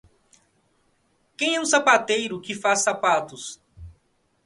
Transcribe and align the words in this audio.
Quem 1.37 1.57
é 1.57 1.61
um 1.61 1.65
sapateiro 1.67 2.41
que 2.41 2.55
faz 2.55 2.79
sapatos. 2.81 3.61